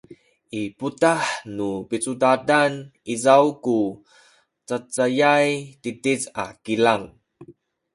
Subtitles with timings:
[0.61, 1.21] i putah
[1.55, 2.73] nu picudadan
[3.13, 3.77] izaw ku
[4.67, 5.47] cacayay
[5.81, 7.05] titic a kilang